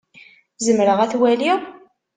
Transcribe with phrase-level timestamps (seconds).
[0.65, 1.59] Zemreɣ ad t-waliɣ?